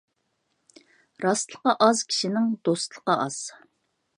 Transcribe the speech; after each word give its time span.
راستلىقى 1.25 1.75
ئاز 1.87 2.03
كىشىنىڭ 2.13 2.51
دوستلۇقى 2.71 3.19
ئاز. 3.27 3.39